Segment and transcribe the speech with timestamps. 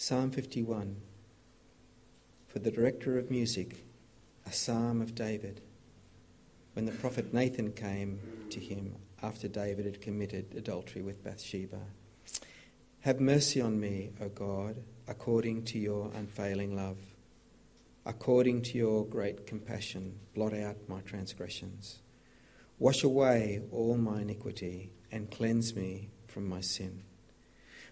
[0.00, 0.94] Psalm 51
[2.46, 3.84] For the director of music,
[4.46, 5.60] a psalm of David.
[6.74, 11.80] When the prophet Nathan came to him after David had committed adultery with Bathsheba.
[13.00, 14.76] Have mercy on me, O God,
[15.08, 16.98] according to your unfailing love.
[18.06, 21.98] According to your great compassion, blot out my transgressions.
[22.78, 27.02] Wash away all my iniquity and cleanse me from my sin.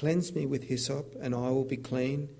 [0.00, 2.30] Cleanse me with hyssop, and I will be clean.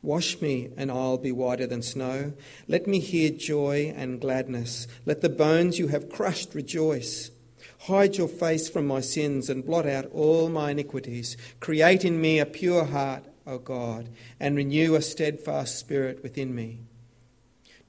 [0.00, 2.34] Wash me, and I'll be whiter than snow.
[2.68, 4.86] Let me hear joy and gladness.
[5.04, 7.32] Let the bones you have crushed rejoice.
[7.80, 11.36] Hide your face from my sins and blot out all my iniquities.
[11.58, 14.08] Create in me a pure heart, O God,
[14.38, 16.78] and renew a steadfast spirit within me.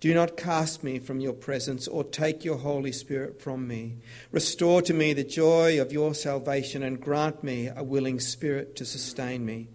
[0.02, 3.98] Do not cast me from your presence or take your Holy Spirit from me.
[4.32, 8.86] Restore to me the joy of your salvation and grant me a willing spirit to
[8.86, 9.68] sustain me.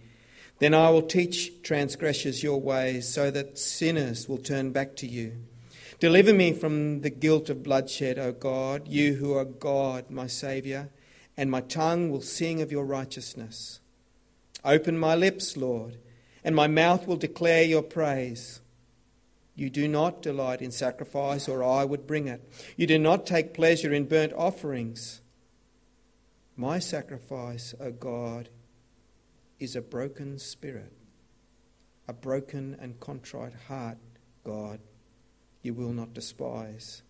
[0.59, 5.45] Then I will teach transgressors your ways so that sinners will turn back to you.
[6.01, 10.89] Deliver me from the guilt of bloodshed, O God, you who are God, my Saviour,
[11.37, 13.79] and my tongue will sing of your righteousness.
[14.65, 15.99] Open my lips, Lord,
[16.43, 18.61] and my mouth will declare your praise.
[19.57, 22.47] You do not delight in sacrifice, or I would bring it.
[22.77, 25.23] You do not take pleasure in burnt offerings.
[26.57, 28.51] My sacrifice, O God,
[29.59, 30.93] is a broken spirit,
[32.07, 33.97] a broken and contrite heart,
[34.45, 34.81] God,
[35.63, 37.03] you will not despise.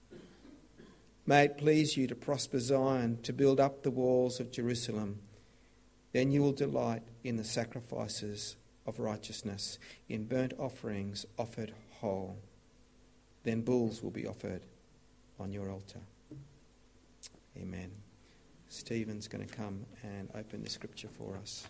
[1.27, 5.19] May it please you to prosper Zion, to build up the walls of Jerusalem.
[6.13, 8.57] Then you will delight in the sacrifices
[8.87, 11.75] of righteousness, in burnt offerings offered
[12.07, 12.39] whole.
[13.43, 14.63] Then bulls will be offered
[15.39, 16.01] on your altar.
[17.57, 17.91] Amen.
[18.69, 21.67] Stephen's going to come and open the scripture for us.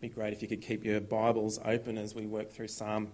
[0.00, 3.12] Be great if you could keep your Bibles open as we work through Psalm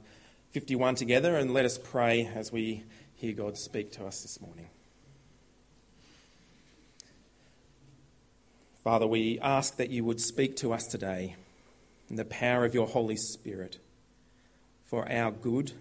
[0.51, 4.69] 51 together and let us pray as we hear God speak to us this morning.
[8.87, 11.35] Father, we ask that you would speak to us today
[12.09, 13.81] in the power of your Holy Spirit
[14.85, 15.73] for our good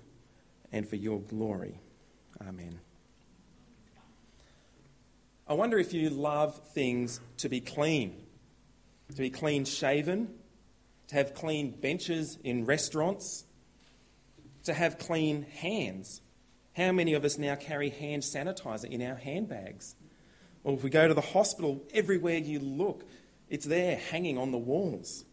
[0.71, 1.77] and for your glory.
[2.41, 2.79] Amen.
[5.47, 8.15] I wonder if you love things to be clean,
[9.11, 10.33] to be clean shaven,
[11.09, 13.45] to have clean benches in restaurants,
[14.63, 16.21] to have clean hands.
[16.75, 19.93] How many of us now carry hand sanitizer in our handbags?
[20.65, 23.05] Or if we go to the hospital, everywhere you look,
[23.49, 25.23] it's there hanging on the walls.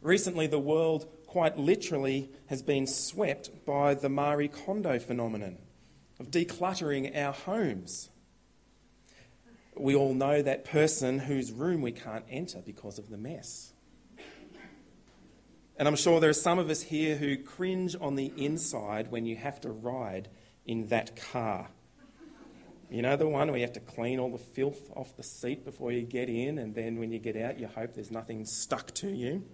[0.00, 5.58] Recently, the world quite literally has been swept by the Marie Kondo phenomenon
[6.18, 8.08] of decluttering our homes.
[9.76, 13.74] We all know that person whose room we can't enter because of the mess.
[15.76, 19.26] And I'm sure there are some of us here who cringe on the inside when
[19.26, 20.28] you have to ride
[20.64, 21.68] in that car.
[22.90, 25.64] You know, the one where you have to clean all the filth off the seat
[25.64, 28.92] before you get in, and then when you get out, you hope there's nothing stuck
[28.94, 29.44] to you.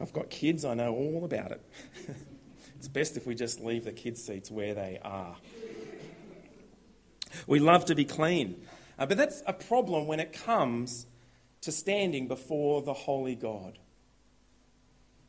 [0.00, 1.62] I've got kids, I know all about it.
[2.76, 5.36] it's best if we just leave the kids' seats where they are.
[7.46, 8.60] We love to be clean,
[8.98, 11.06] uh, but that's a problem when it comes
[11.60, 13.78] to standing before the holy God.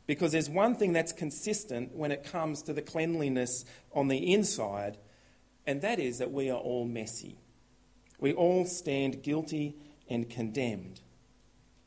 [0.06, 4.98] Because there's one thing that's consistent when it comes to the cleanliness on the inside,
[5.66, 7.38] and that is that we are all messy.
[8.18, 9.76] We all stand guilty
[10.08, 11.00] and condemned,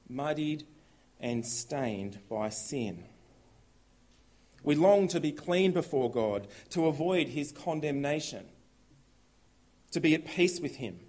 [0.08, 0.66] muddied
[1.20, 3.06] and stained by sin.
[4.64, 8.46] We long to be clean before God, to avoid his condemnation,
[9.92, 11.00] to be at peace with him.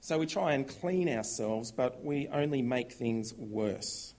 [0.00, 4.14] So we try and clean ourselves, but we only make things worse.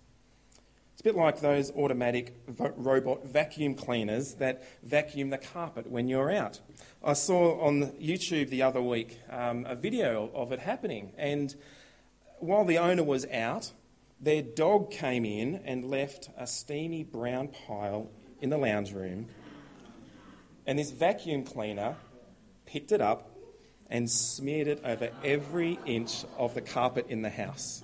[1.01, 6.31] It's a bit like those automatic robot vacuum cleaners that vacuum the carpet when you're
[6.31, 6.59] out.
[7.03, 11.55] I saw on YouTube the other week um, a video of it happening, and
[12.37, 13.71] while the owner was out,
[14.19, 18.07] their dog came in and left a steamy brown pile
[18.39, 19.25] in the lounge room,
[20.67, 21.95] and this vacuum cleaner
[22.67, 23.31] picked it up
[23.89, 27.81] and smeared it over every inch of the carpet in the house.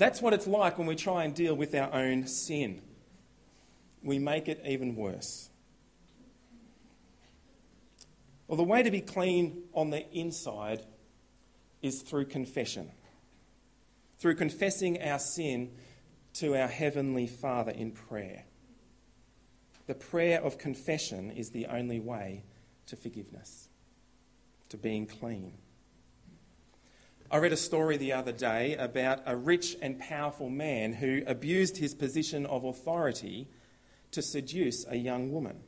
[0.00, 2.80] That's what it's like when we try and deal with our own sin.
[4.02, 5.50] We make it even worse.
[8.48, 10.86] Well, the way to be clean on the inside
[11.82, 12.90] is through confession,
[14.18, 15.70] through confessing our sin
[16.32, 18.44] to our Heavenly Father in prayer.
[19.86, 22.44] The prayer of confession is the only way
[22.86, 23.68] to forgiveness,
[24.70, 25.58] to being clean.
[27.32, 31.76] I read a story the other day about a rich and powerful man who abused
[31.76, 33.46] his position of authority
[34.10, 35.60] to seduce a young woman.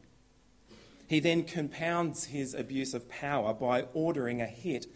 [1.07, 4.87] He then compounds his abuse of power by ordering a hit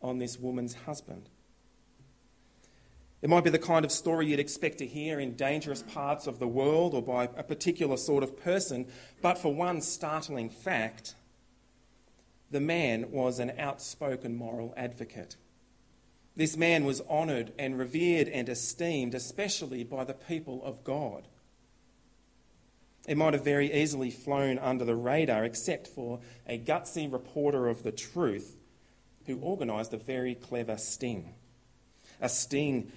[0.00, 1.30] on this woman's husband.
[3.20, 6.38] It might be the kind of story you'd expect to hear in dangerous parts of
[6.38, 8.86] the world or by a particular sort of person,
[9.20, 11.16] but for one startling fact,
[12.52, 15.36] the man was an outspoken moral advocate.
[16.36, 21.28] This man was honoured and revered and esteemed, especially by the people of God.
[23.06, 27.82] It might have very easily flown under the radar, except for a gutsy reporter of
[27.82, 28.56] the truth
[29.26, 31.34] who organised a very clever sting.
[32.20, 32.90] A sting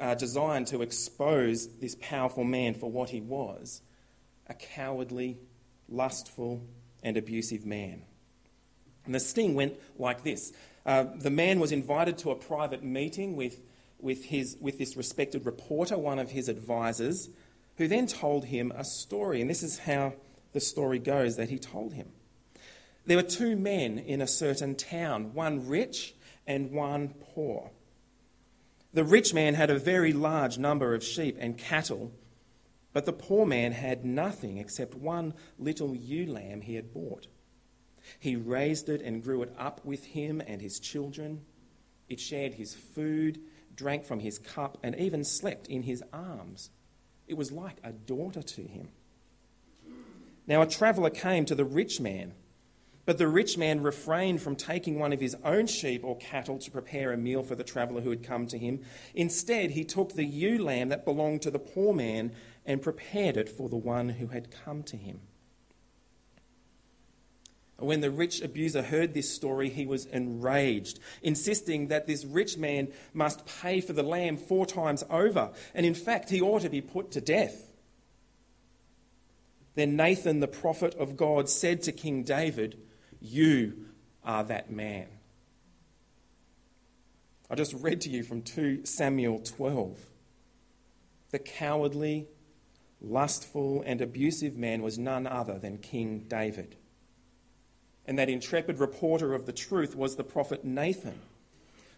[0.00, 3.82] uh, designed to expose this powerful man for what he was
[4.48, 5.38] a cowardly,
[5.88, 6.66] lustful,
[7.02, 8.02] and abusive man.
[9.06, 10.52] And the sting went like this
[10.86, 13.62] uh, The man was invited to a private meeting with,
[14.00, 17.30] with, his, with this respected reporter, one of his advisors
[17.76, 19.40] who then told him a story.
[19.40, 20.14] And this is how
[20.52, 22.08] the story goes that he told him.
[23.04, 26.14] There were two men in a certain town, one rich
[26.46, 27.70] and one poor.
[28.92, 32.12] The rich man had a very large number of sheep and cattle,
[32.92, 37.26] but the poor man had nothing except one little ewe lamb he had bought.
[38.18, 41.42] He raised it and grew it up with him and his children.
[42.08, 43.40] It shared his food,
[43.74, 46.70] drank from his cup, and even slept in his arms.
[47.26, 48.88] It was like a daughter to him.
[50.46, 52.34] Now, a traveller came to the rich man,
[53.04, 56.70] but the rich man refrained from taking one of his own sheep or cattle to
[56.70, 58.80] prepare a meal for the traveller who had come to him.
[59.14, 62.32] Instead, he took the ewe lamb that belonged to the poor man
[62.64, 65.20] and prepared it for the one who had come to him.
[67.82, 72.92] When the rich abuser heard this story, he was enraged, insisting that this rich man
[73.12, 76.80] must pay for the lamb four times over, and in fact, he ought to be
[76.80, 77.72] put to death.
[79.74, 82.78] Then Nathan, the prophet of God, said to King David,
[83.20, 83.86] You
[84.24, 85.08] are that man.
[87.50, 89.98] I just read to you from 2 Samuel 12.
[91.30, 92.28] The cowardly,
[93.00, 96.76] lustful, and abusive man was none other than King David.
[98.06, 101.20] And that intrepid reporter of the truth was the prophet Nathan.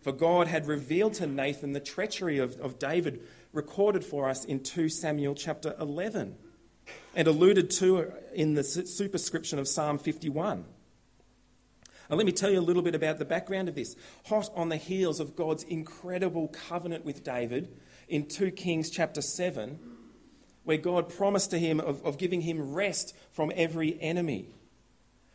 [0.03, 3.23] For God had revealed to Nathan the treachery of, of David
[3.53, 6.37] recorded for us in 2 Samuel chapter 11
[7.15, 10.67] and alluded to in the superscription of Psalm 51.
[12.11, 13.97] Now, let me tell you a little bit about the background of this.
[14.27, 17.75] Hot on the heels of God's incredible covenant with David
[18.07, 19.79] in 2 Kings chapter 7,
[20.65, 24.49] where God promised to him of, of giving him rest from every enemy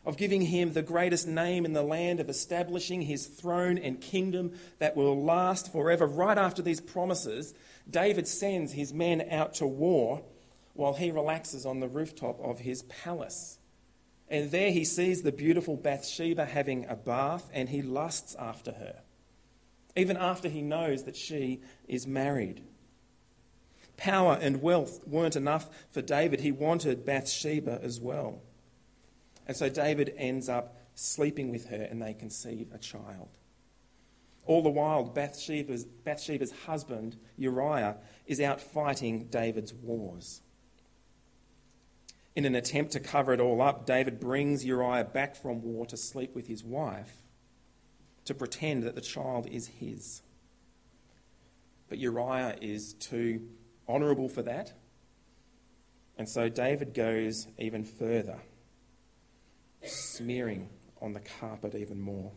[0.05, 4.53] of giving him the greatest name in the land, of establishing his throne and kingdom
[4.79, 6.07] that will last forever.
[6.07, 7.53] Right after these promises,
[7.89, 10.23] David sends his men out to war
[10.73, 13.57] while he relaxes on the rooftop of his palace.
[14.29, 19.01] And there he sees the beautiful Bathsheba having a bath and he lusts after her,
[19.95, 22.61] even after he knows that she is married.
[23.97, 28.41] Power and wealth weren't enough for David, he wanted Bathsheba as well.
[29.49, 33.29] And so David ends up sleeping with her and they conceive a child.
[34.45, 40.41] All the while, Bathsheba's, Bathsheba's husband, Uriah, is out fighting David's wars.
[42.35, 45.97] In an attempt to cover it all up, David brings Uriah back from war to
[45.97, 47.15] sleep with his wife
[48.25, 50.21] to pretend that the child is his.
[51.87, 53.47] But Uriah is too
[53.87, 54.73] honourable for that.
[56.19, 58.41] And so David goes even further
[59.83, 60.69] smearing
[61.01, 62.31] on the carpet even more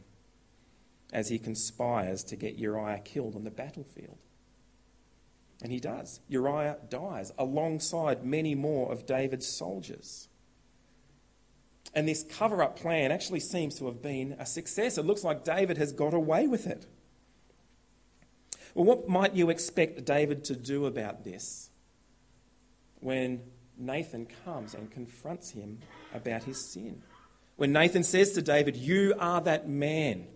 [1.13, 4.19] as he conspires to get Uriah killed on the battlefield.
[5.63, 6.21] And he does.
[6.29, 10.29] Uriah dies alongside many more of David's soldiers.
[11.95, 14.97] And this cover up plan actually seems to have been a success.
[14.97, 16.87] It looks like David has got away with it.
[18.75, 21.71] Well, what might you expect David to do about this
[23.01, 23.43] when
[23.77, 25.81] Nathan comes and confronts him
[26.15, 27.03] about his sin?
[27.63, 30.27] When Nathan says to David, You are that man,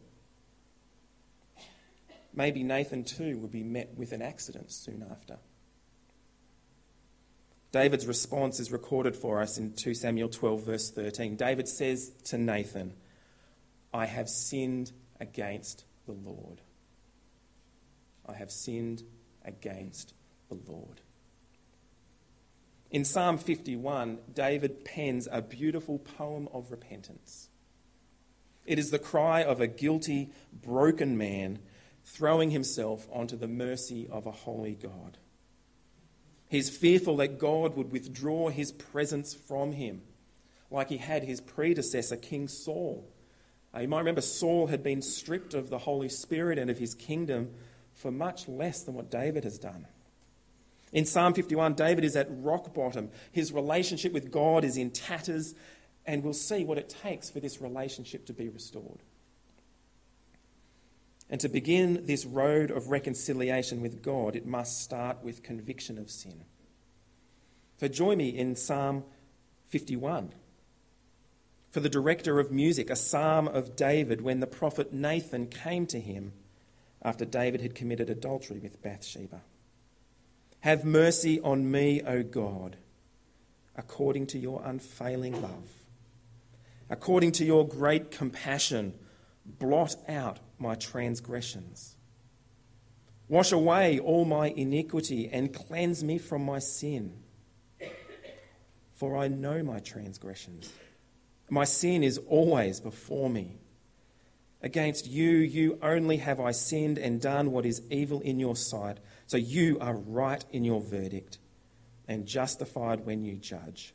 [2.33, 5.39] maybe Nathan too would be met with an accident soon after.
[7.73, 11.35] David's response is recorded for us in 2 Samuel 12, verse 13.
[11.35, 12.95] David says to Nathan,
[13.93, 16.61] I have sinned against the Lord.
[18.25, 19.03] I have sinned
[19.45, 20.15] against
[20.49, 21.01] the Lord.
[22.97, 27.51] In Psalm 51, David pens a beautiful poem of repentance.
[28.65, 31.59] It is the cry of a guilty, broken man
[32.07, 35.19] throwing himself onto the mercy of a holy God.
[36.49, 40.01] He's fearful that God would withdraw his presence from him,
[40.71, 43.13] like he had his predecessor, King Saul.
[43.79, 47.51] You might remember Saul had been stripped of the Holy Spirit and of his kingdom
[47.93, 49.87] for much less than what David has done.
[50.97, 53.11] In Psalm 51, David is at rock bottom.
[53.31, 55.55] His relationship with God is in tatters,
[56.07, 59.03] and we'll see what it takes for this relationship to be restored.
[61.29, 66.11] And to begin this road of reconciliation with God, it must start with conviction of
[66.11, 66.45] sin.
[67.79, 69.05] So join me in Psalm
[69.67, 70.33] 51.
[71.73, 76.01] For the director of music, a psalm of David when the prophet Nathan came to
[76.01, 76.33] him
[77.03, 79.43] after David had committed adultery with Bathsheba.
[80.67, 82.77] Have mercy on me, O God,
[83.77, 85.71] according to your unfailing love.
[86.91, 88.95] According to your great compassion,
[89.45, 91.95] blot out my transgressions.
[93.29, 97.17] Wash away all my iniquity and cleanse me from my sin.
[98.93, 100.73] For I know my transgressions.
[101.49, 103.61] My sin is always before me.
[104.63, 108.99] Against you, you only have I sinned and done what is evil in your sight.
[109.27, 111.39] So you are right in your verdict
[112.07, 113.95] and justified when you judge.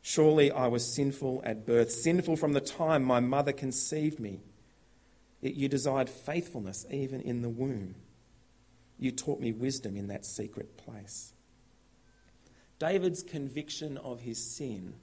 [0.00, 4.40] Surely I was sinful at birth, sinful from the time my mother conceived me.
[5.40, 7.96] Yet you desired faithfulness even in the womb.
[8.98, 11.32] You taught me wisdom in that secret place.
[12.78, 14.94] David's conviction of his sin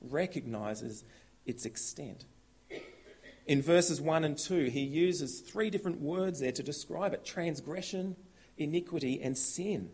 [0.00, 1.04] recognizes
[1.44, 2.24] its extent.
[3.46, 8.16] In verses 1 and 2, he uses three different words there to describe it transgression,
[8.56, 9.90] iniquity, and sin.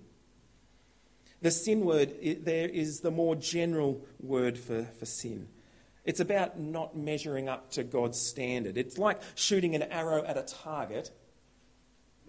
[1.43, 5.49] The sin word there is the more general word for, for sin.
[6.05, 8.79] It's about not measuring up to God's standard.
[8.79, 11.11] It's like shooting an arrow at a target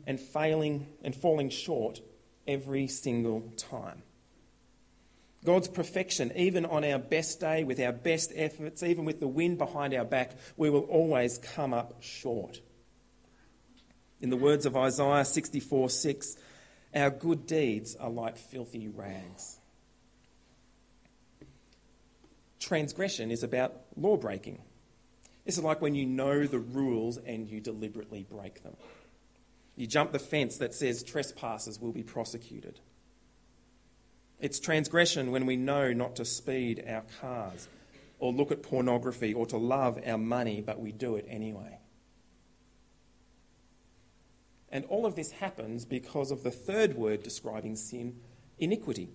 [0.06, 2.02] and failing and falling short
[2.48, 4.02] every single time.
[5.46, 9.58] God's perfection, even on our best day, with our best efforts, even with the wind
[9.58, 12.60] behind our back, we will always come up short.
[14.20, 16.36] In the words of Isaiah 64 6,
[16.96, 19.60] our good deeds are like filthy rags.
[22.60, 24.62] Transgression is about law breaking.
[25.46, 28.76] This is like when you know the rules and you deliberately break them.
[29.76, 32.80] You jump the fence that says trespassers will be prosecuted.
[34.40, 37.68] It's transgression when we know not to speed our cars
[38.20, 41.80] or look at pornography or to love our money, but we do it anyway.
[44.70, 48.18] And all of this happens because of the third word describing sin
[48.60, 49.10] iniquity.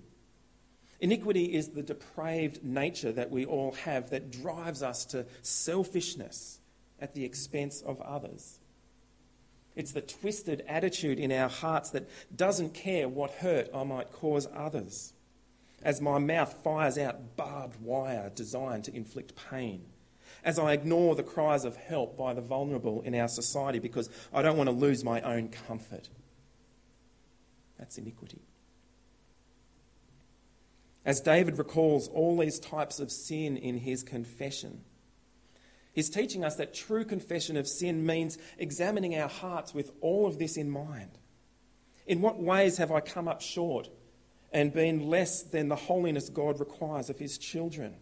[1.00, 6.60] Iniquity is the depraved nature that we all have that drives us to selfishness
[7.00, 8.60] at the expense of others.
[9.74, 14.46] It's the twisted attitude in our hearts that doesn't care what hurt I might cause
[14.54, 15.14] others.
[15.82, 19.86] As my mouth fires out barbed wire designed to inflict pain.
[20.44, 24.42] As I ignore the cries of help by the vulnerable in our society because I
[24.42, 26.08] don't want to lose my own comfort.
[27.78, 28.42] That's iniquity.
[31.04, 34.82] As David recalls all these types of sin in his confession,
[35.92, 40.38] He's teaching us that true confession of sin means examining our hearts with all of
[40.38, 41.18] this in mind.
[42.06, 43.88] In what ways have I come up short
[44.52, 47.96] and been less than the holiness God requires of his children?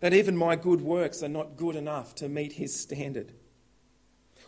[0.00, 3.32] That even my good works are not good enough to meet his standard.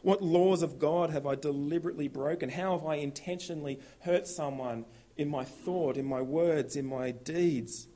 [0.02, 2.50] What laws of God have I deliberately broken?
[2.50, 4.84] How have I intentionally hurt someone
[5.16, 7.88] in my thought, in my words, in my deeds,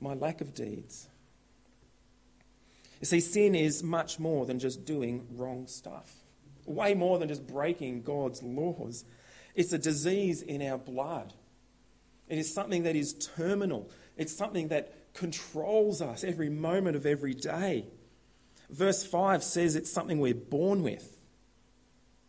[0.00, 1.08] my lack of deeds?
[3.00, 6.16] You see, sin is much more than just doing wrong stuff,
[6.66, 9.04] way more than just breaking God's laws.
[9.54, 11.34] It's a disease in our blood.
[12.28, 13.90] It is something that is terminal.
[14.16, 17.86] It's something that controls us every moment of every day.
[18.70, 21.16] Verse 5 says it's something we're born with.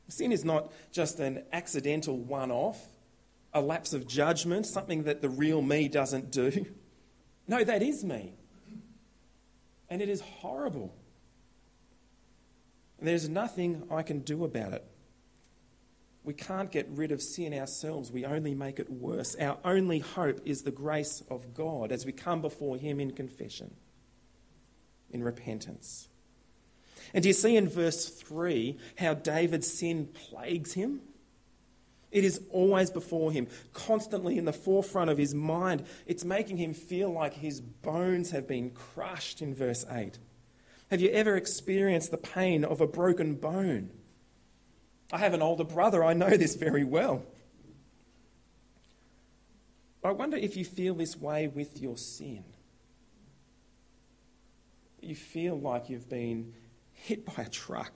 [0.08, 2.88] Sin is not just an accidental one off,
[3.54, 6.66] a lapse of judgment, something that the real me doesn't do.
[7.48, 8.36] No, that is me.
[9.90, 10.94] And it is horrible.
[13.02, 14.86] There's nothing I can do about it.
[16.24, 18.12] We can't get rid of sin ourselves.
[18.12, 19.36] We only make it worse.
[19.36, 23.74] Our only hope is the grace of God as we come before Him in confession,
[25.12, 26.10] in repentance.
[27.14, 31.02] And do you see in verse 3 how David's sin plagues him?
[32.12, 35.86] It is always before him, constantly in the forefront of his mind.
[36.08, 40.18] It's making him feel like his bones have been crushed in verse 8.
[40.90, 43.92] Have you ever experienced the pain of a broken bone?
[45.12, 47.24] I have an older brother, I know this very well.
[50.04, 52.44] I wonder if you feel this way with your sin.
[55.02, 56.54] You feel like you've been
[56.92, 57.94] hit by a truck.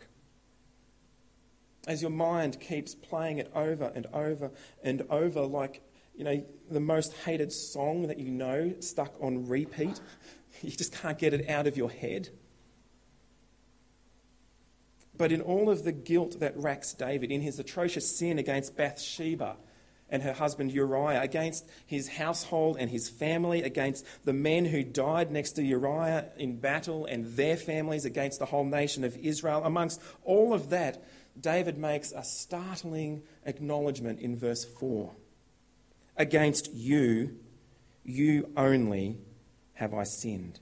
[1.85, 4.51] As your mind keeps playing it over and over
[4.83, 5.81] and over, like,
[6.15, 9.99] you know, the most hated song that you know stuck on repeat,
[10.61, 12.29] you just can't get it out of your head.
[15.15, 19.57] But in all of the guilt that racks David, in his atrocious sin against Bathsheba
[20.09, 25.31] and her husband Uriah, against his household and his family, against the men who died
[25.31, 30.01] next to Uriah in battle and their families, against the whole nation of Israel, amongst
[30.23, 31.03] all of that,
[31.39, 35.13] David makes a startling acknowledgement in verse 4
[36.15, 37.37] Against you,
[38.03, 39.17] you only
[39.73, 40.59] have I sinned.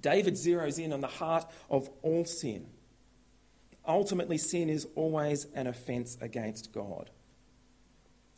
[0.00, 2.66] David zeroes in on the heart of all sin
[3.86, 7.10] Ultimately, sin is always an offence against God.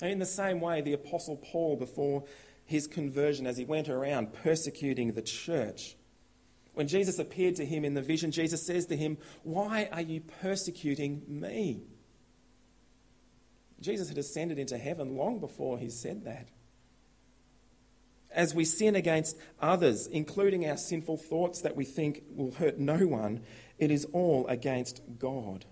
[0.02, 2.24] And in the same way, the Apostle Paul, before
[2.64, 5.95] his conversion, as he went around persecuting the church,
[6.76, 10.20] when Jesus appeared to him in the vision, Jesus says to him, Why are you
[10.20, 11.84] persecuting me?
[13.80, 16.48] Jesus had ascended into heaven long before he said that.
[18.30, 23.06] As we sin against others, including our sinful thoughts that we think will hurt no
[23.06, 23.40] one,
[23.78, 25.64] it is all against God.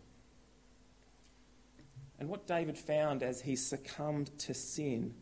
[2.18, 5.12] And what David found as he succumbed to sin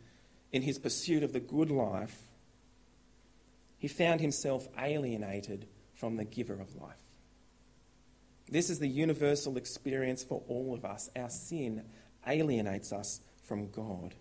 [0.53, 2.23] in his pursuit of the good life,
[3.83, 6.95] he found himself alienated from the giver of life.
[8.49, 11.11] This is the universal experience for all of us.
[11.17, 11.83] Our sin
[12.27, 14.15] alienates us from God.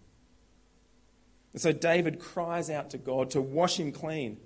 [1.53, 4.37] And so David cries out to God to wash him clean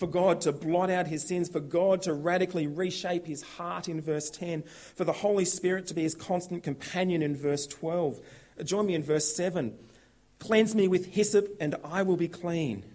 [0.00, 4.00] for God to blot out his sins, for God to radically reshape his heart in
[4.00, 4.62] verse 10,
[4.94, 8.18] for the Holy Spirit to be his constant companion in verse 12.
[8.64, 9.78] Join me in verse 7.
[10.38, 12.86] Cleanse me with hyssop, and I will be clean.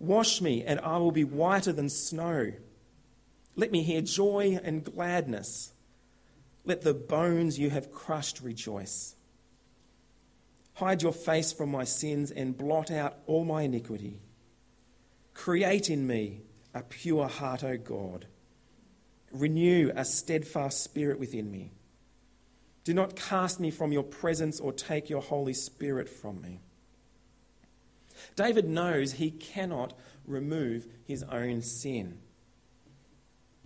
[0.00, 2.52] Wash me, and I will be whiter than snow.
[3.54, 5.72] Let me hear joy and gladness.
[6.64, 9.14] Let the bones you have crushed rejoice.
[10.74, 14.20] Hide your face from my sins and blot out all my iniquity.
[15.34, 16.40] Create in me
[16.72, 18.26] a pure heart, O God.
[19.30, 21.72] Renew a steadfast spirit within me.
[22.84, 26.60] Do not cast me from your presence or take your Holy Spirit from me.
[28.36, 29.94] David knows he cannot
[30.26, 32.18] remove his own sin.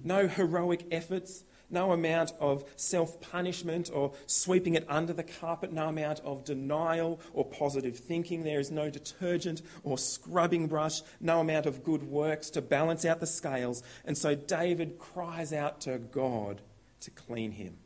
[0.03, 5.89] No heroic efforts, no amount of self punishment or sweeping it under the carpet, no
[5.89, 8.43] amount of denial or positive thinking.
[8.43, 13.21] There is no detergent or scrubbing brush, no amount of good works to balance out
[13.21, 13.83] the scales.
[14.05, 16.61] And so David cries out to God
[17.01, 17.79] to clean him.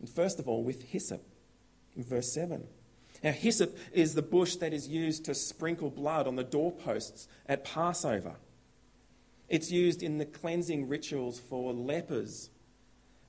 [0.00, 1.22] And first of all, with hyssop,
[1.96, 2.66] in verse 7.
[3.22, 7.64] Now, hyssop is the bush that is used to sprinkle blood on the doorposts at
[7.64, 8.36] Passover.
[9.48, 12.50] It's used in the cleansing rituals for lepers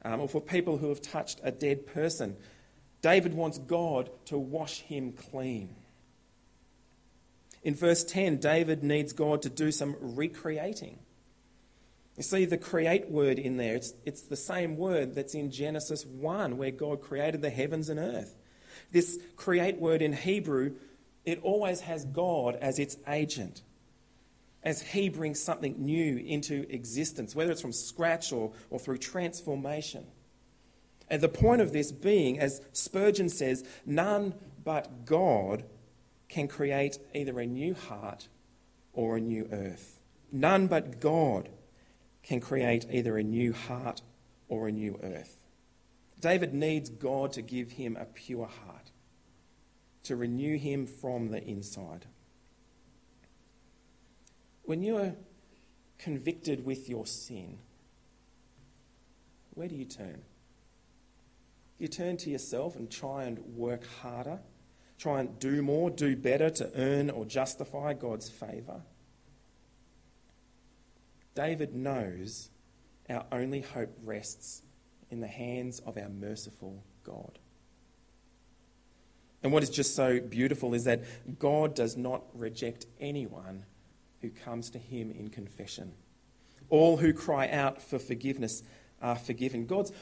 [0.04, 2.36] um, or for people who have touched a dead person.
[3.02, 5.76] David wants God to wash him clean.
[7.64, 11.00] In verse 10, David needs God to do some recreating.
[12.16, 16.06] You see the create word in there, it's, it's the same word that's in Genesis
[16.06, 18.39] 1, where God created the heavens and earth.
[18.92, 20.76] This create word in Hebrew,
[21.26, 23.62] it always has God as its agent
[24.64, 30.06] as He brings something new into existence, whether it's from scratch or, or through transformation.
[31.10, 35.64] And the point of this being, as Spurgeon says, none but God
[36.28, 38.28] can create either a new heart
[38.94, 40.00] or a new earth.
[40.32, 41.50] None but God
[42.22, 44.02] can create either a new heart
[44.48, 45.39] or a new earth.
[46.22, 48.92] David needs God to give him a pure heart,
[50.04, 52.06] to renew him from the inside.
[54.64, 55.14] When you are
[55.98, 57.60] convicted with your sin,
[59.52, 60.22] where do you turn?
[61.78, 64.40] You turn to yourself and try and work harder,
[64.98, 68.82] try and do more, do better to earn or justify God's favour.
[71.34, 72.50] David knows
[73.10, 74.62] our only hope rests
[75.10, 77.40] in the hands of our merciful God.
[79.42, 81.04] And what is just so beautiful is that
[81.40, 83.66] God does not reject anyone
[84.22, 85.94] who comes to him in confession.
[86.70, 88.64] All who cry out for forgiveness
[89.02, 89.66] are forgiven.
[89.66, 89.94] God's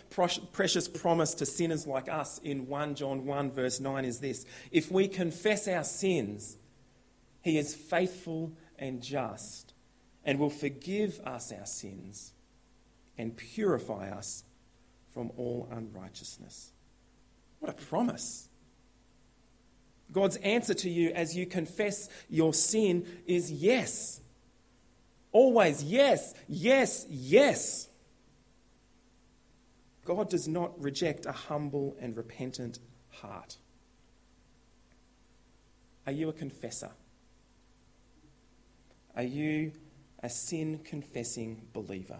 [0.51, 4.91] precious promise to sinners like us in 1 John 1, verse 9 is this If
[4.91, 6.57] we confess our sins,
[7.41, 9.73] he is faithful and just
[10.25, 12.33] and will forgive us our sins
[13.17, 14.43] and purify us
[15.17, 16.69] from all unrighteousness.
[17.57, 18.49] What a promise!
[20.11, 24.21] God's answer to you as you confess your sin is yes.
[25.31, 27.87] Always yes, yes, yes.
[30.05, 32.77] God does not reject a humble and repentant
[33.09, 33.57] heart.
[36.05, 36.91] Are you a confessor?
[39.15, 39.71] Are you
[40.21, 42.19] a sin confessing believer?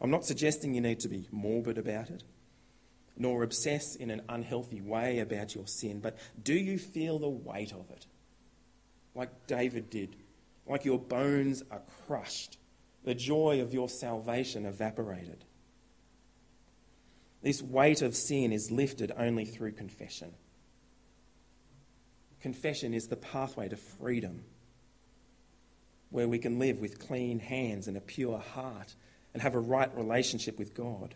[0.00, 2.24] I'm not suggesting you need to be morbid about it
[3.16, 7.72] nor obsess in an unhealthy way about your sin, but do you feel the weight
[7.72, 8.06] of it?
[9.14, 10.16] Like David did,
[10.66, 12.58] like your bones are crushed,
[13.04, 15.44] the joy of your salvation evaporated.
[17.42, 20.32] This weight of sin is lifted only through confession.
[22.40, 24.44] Confession is the pathway to freedom,
[26.10, 28.94] where we can live with clean hands and a pure heart
[29.34, 31.14] and have a right relationship with God.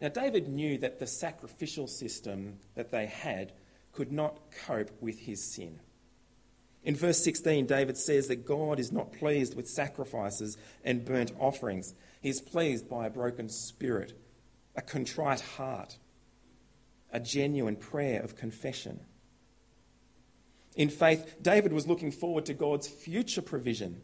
[0.00, 3.52] Now, David knew that the sacrificial system that they had
[3.92, 5.80] could not cope with his sin.
[6.84, 11.94] In verse 16, David says that God is not pleased with sacrifices and burnt offerings.
[12.20, 14.12] He is pleased by a broken spirit,
[14.76, 15.98] a contrite heart,
[17.12, 19.00] a genuine prayer of confession.
[20.76, 24.02] In faith, David was looking forward to God's future provision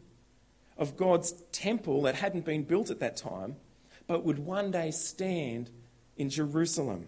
[0.77, 3.55] of God's temple that hadn't been built at that time,
[4.07, 5.69] but would one day stand
[6.17, 7.07] in Jerusalem,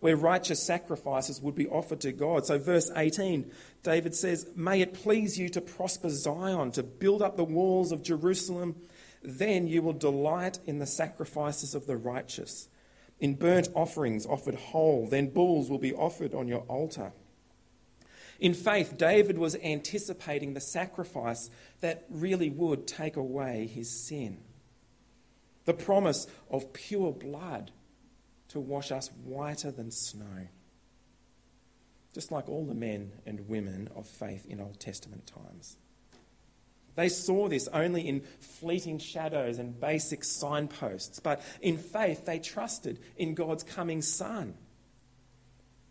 [0.00, 2.46] where righteous sacrifices would be offered to God.
[2.46, 3.50] So, verse 18,
[3.82, 8.02] David says, May it please you to prosper Zion, to build up the walls of
[8.02, 8.76] Jerusalem.
[9.22, 12.68] Then you will delight in the sacrifices of the righteous,
[13.18, 15.06] in burnt offerings offered whole.
[15.06, 17.12] Then bulls will be offered on your altar.
[18.40, 21.50] In faith, David was anticipating the sacrifice
[21.80, 24.38] that really would take away his sin.
[25.66, 27.70] The promise of pure blood
[28.48, 30.48] to wash us whiter than snow.
[32.14, 35.76] Just like all the men and women of faith in Old Testament times.
[36.96, 42.98] They saw this only in fleeting shadows and basic signposts, but in faith they trusted
[43.16, 44.54] in God's coming Son.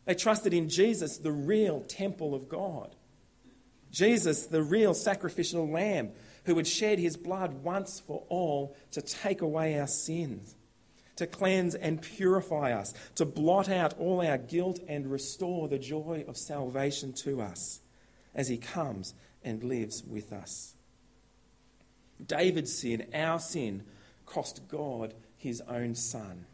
[0.06, 2.96] They trusted in Jesus, the real temple of God.
[3.92, 6.12] Jesus, the real sacrificial lamb
[6.46, 10.56] who would shed his blood once for all to take away our sins
[11.20, 16.24] to cleanse and purify us, to blot out all our guilt and restore the joy
[16.30, 17.82] of salvation to us
[18.34, 20.76] as he comes and lives with us.
[22.26, 23.84] David's sin, our sin,
[24.26, 26.46] cost God his own son.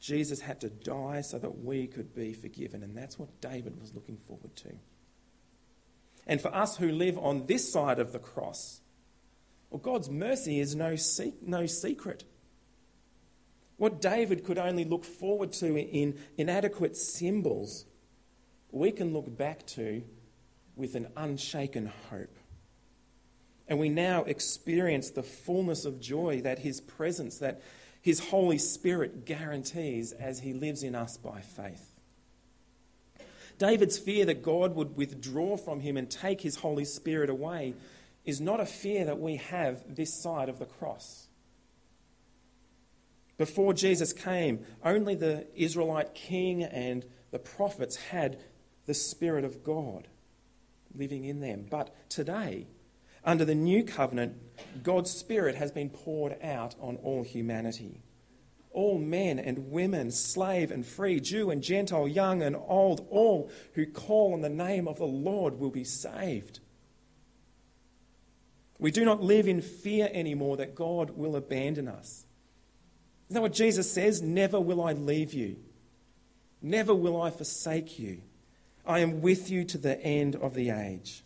[0.00, 3.94] Jesus had to die so that we could be forgiven, and that's what David was
[3.94, 4.72] looking forward to.
[6.26, 8.80] And for us who live on this side of the cross,
[9.70, 10.96] well, God's mercy is no,
[11.42, 12.24] no secret.
[13.76, 17.86] What David could only look forward to in inadequate symbols,
[18.70, 20.02] we can look back to
[20.76, 22.36] with an unshaken hope.
[23.66, 27.60] And we now experience the fullness of joy that his presence, that
[28.00, 32.00] his Holy Spirit guarantees as he lives in us by faith.
[33.58, 37.74] David's fear that God would withdraw from him and take his Holy Spirit away
[38.24, 41.26] is not a fear that we have this side of the cross.
[43.36, 48.38] Before Jesus came, only the Israelite king and the prophets had
[48.86, 50.08] the Spirit of God
[50.94, 51.66] living in them.
[51.70, 52.66] But today,
[53.28, 54.34] under the new covenant,
[54.82, 58.00] God's Spirit has been poured out on all humanity.
[58.70, 63.84] All men and women, slave and free, Jew and Gentile, young and old, all who
[63.84, 66.60] call on the name of the Lord will be saved.
[68.78, 72.24] We do not live in fear anymore that God will abandon us.
[73.28, 74.22] Is that what Jesus says?
[74.22, 75.56] Never will I leave you.
[76.62, 78.22] Never will I forsake you.
[78.86, 81.24] I am with you to the end of the age.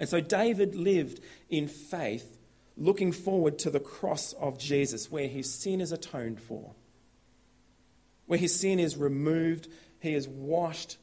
[0.00, 2.38] And so David lived in faith,
[2.76, 6.72] looking forward to the cross of Jesus, where his sin is atoned for,
[8.26, 9.68] where his sin is removed,
[10.00, 10.96] he is washed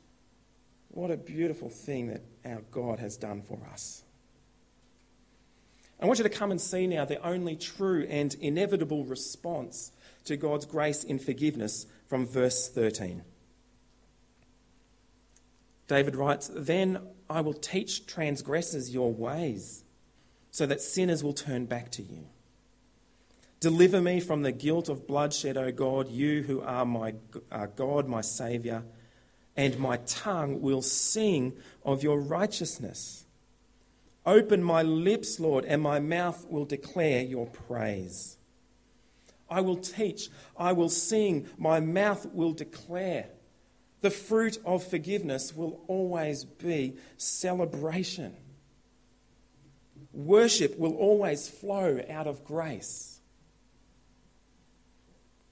[0.89, 4.03] What a beautiful thing that our God has done for us.
[6.01, 9.91] I want you to come and see now the only true and inevitable response
[10.25, 13.23] to God's grace in forgiveness from verse 13.
[15.88, 19.83] David writes, Then I will teach transgressors your ways,
[20.51, 22.27] so that sinners will turn back to you.
[23.59, 27.15] Deliver me from the guilt of bloodshed, O God, you who are my
[27.75, 28.83] God, my Saviour,
[29.55, 33.25] and my tongue will sing of your righteousness.
[34.25, 38.37] Open my lips, Lord, and my mouth will declare your praise.
[39.49, 43.29] I will teach, I will sing, my mouth will declare.
[44.01, 48.36] The fruit of forgiveness will always be celebration.
[50.13, 53.19] Worship will always flow out of grace.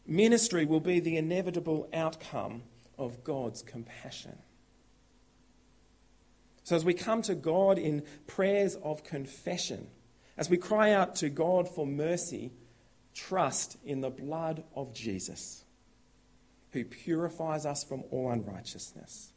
[0.08, 2.64] Ministry will be the inevitable outcome
[2.98, 4.38] of God's compassion.
[6.64, 9.88] So, as we come to God in prayers of confession,
[10.38, 12.52] as we cry out to God for mercy,
[13.14, 15.65] trust in the blood of Jesus,
[16.76, 19.32] who purifies us from all unrighteousness.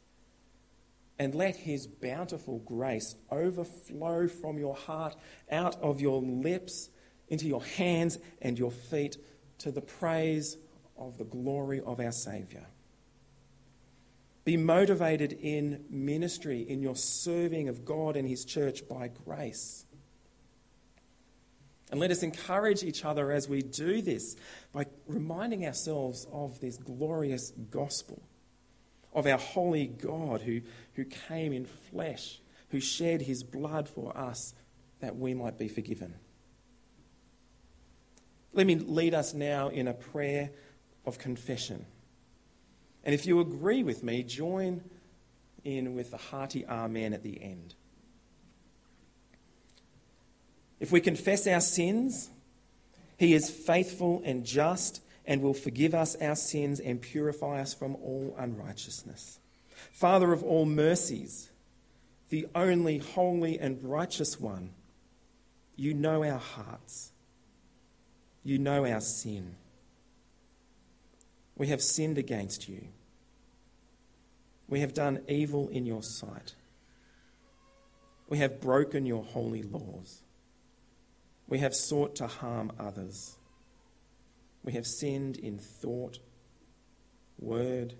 [1.17, 5.15] And let his bountiful grace overflow from your heart,
[5.49, 6.89] out of your lips,
[7.29, 9.17] into your hands and your feet,
[9.59, 10.57] to the praise
[10.97, 12.65] of the glory of our Saviour.
[14.43, 19.85] Be motivated in ministry, in your serving of God and His church by grace.
[21.91, 24.35] And let us encourage each other as we do this
[24.71, 28.21] by reminding ourselves of this glorious gospel,
[29.13, 30.61] of our holy God who,
[30.93, 34.53] who came in flesh, who shed his blood for us
[34.99, 36.13] that we might be forgiven.
[38.53, 40.51] Let me lead us now in a prayer
[41.05, 41.85] of confession.
[43.03, 44.83] And if you agree with me, join
[45.63, 47.75] in with the hearty Amen at the end.
[50.79, 52.29] If we confess our sins,
[53.17, 57.95] He is faithful and just and will forgive us our sins and purify us from
[57.97, 59.39] all unrighteousness.
[59.91, 61.51] Father of all mercies,
[62.29, 64.71] the only holy and righteous one,
[65.75, 67.11] you know our hearts.
[68.43, 69.55] You know our sin.
[71.55, 72.87] We have sinned against you.
[74.67, 76.55] We have done evil in your sight.
[78.29, 80.21] We have broken your holy laws.
[81.49, 83.35] We have sought to harm others.
[84.63, 86.19] We have sinned in thought,
[87.39, 87.95] word,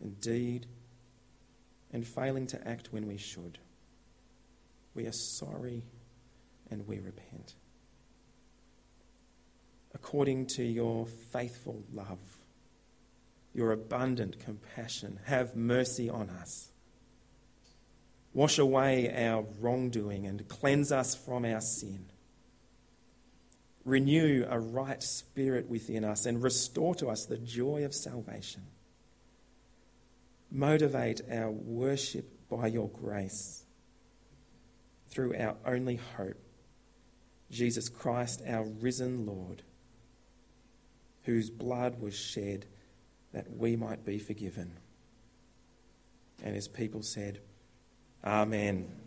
[0.00, 0.66] and deed,
[1.92, 3.58] and failing to act when we should.
[4.94, 5.84] We are sorry
[6.70, 7.54] and we repent.
[9.94, 12.18] According to your faithful love,
[13.54, 15.20] your abundant compassion.
[15.26, 16.70] Have mercy on us.
[18.32, 22.06] Wash away our wrongdoing and cleanse us from our sin.
[23.84, 28.62] Renew a right spirit within us and restore to us the joy of salvation.
[30.50, 33.64] Motivate our worship by your grace
[35.08, 36.40] through our only hope,
[37.50, 39.62] Jesus Christ, our risen Lord,
[41.24, 42.66] whose blood was shed
[43.32, 44.78] that we might be forgiven.
[46.42, 47.40] And his people said,
[48.24, 49.03] Amen.